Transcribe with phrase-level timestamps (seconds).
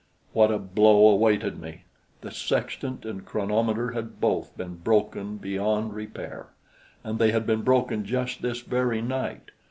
[0.33, 1.83] What a blow awaited me!
[2.21, 6.47] The sextant and chronometer had both been broken beyond repair,
[7.03, 9.51] and they had been broken just this very night.